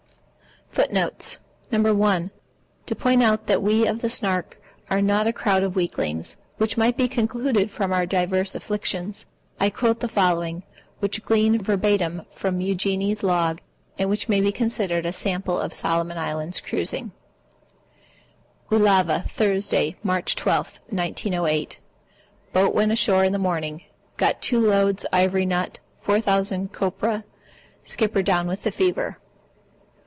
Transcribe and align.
FOOTNOTES 0.71 1.37
To 1.73 2.95
point 2.97 3.21
out 3.21 3.47
that 3.47 3.61
we 3.61 3.85
of 3.85 4.01
the 4.01 4.09
Snark 4.09 4.57
are 4.89 5.01
not 5.01 5.27
a 5.27 5.33
crowd 5.33 5.63
of 5.63 5.75
weaklings, 5.75 6.37
which 6.57 6.77
might 6.77 6.95
be 6.95 7.09
concluded 7.09 7.69
from 7.69 7.91
our 7.91 8.05
divers 8.05 8.55
afflictions, 8.55 9.25
I 9.59 9.69
quote 9.69 9.99
the 9.99 10.07
following, 10.07 10.63
which 10.99 11.19
I 11.19 11.23
gleaned 11.25 11.61
verbatim 11.61 12.25
from 12.31 12.57
the 12.57 12.63
Eugenie's 12.65 13.21
log 13.21 13.59
and 13.99 14.09
which 14.09 14.29
may 14.29 14.39
be 14.39 14.53
considered 14.53 15.05
as 15.05 15.17
a 15.17 15.19
sample 15.19 15.59
of 15.59 15.73
Solomon 15.73 16.17
Islands 16.17 16.61
cruising: 16.61 17.11
Ulava, 18.71 19.27
Thursday, 19.29 19.97
March 20.03 20.37
12, 20.37 20.79
1908. 20.87 21.79
Boat 22.53 22.73
went 22.73 22.93
ashore 22.93 23.25
in 23.25 23.33
the 23.33 23.37
morning. 23.37 23.83
Got 24.15 24.41
two 24.41 24.61
loads 24.61 25.05
ivory 25.11 25.45
nut, 25.45 25.79
4000 25.99 26.71
copra. 26.71 27.25
Skipper 27.83 28.21
down 28.23 28.47
with 28.47 28.61
fever. 28.73 29.17